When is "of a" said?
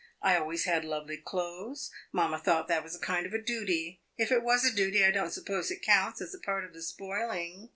3.27-3.37